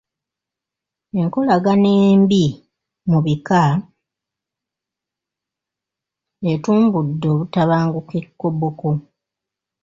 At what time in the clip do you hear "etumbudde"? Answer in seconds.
6.51-7.27